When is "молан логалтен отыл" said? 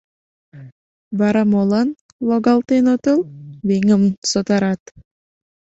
1.51-3.19